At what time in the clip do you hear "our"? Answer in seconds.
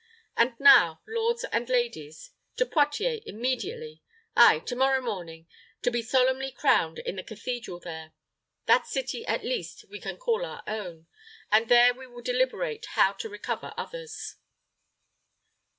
10.43-10.63